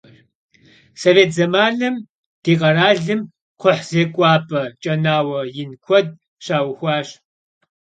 Sovêt 1.01 1.29
zemanım 1.37 1.95
di 2.43 2.53
kheralım 2.59 3.21
kxhuh 3.59 3.81
zêk'uap'e, 3.89 4.61
ç'enaue 4.81 5.41
yin 5.55 5.71
kued 5.85 6.07
şauxuaş. 6.45 7.07